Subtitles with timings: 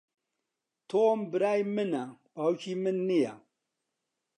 [0.89, 3.33] تۆم برای منە، باوکی من نییە.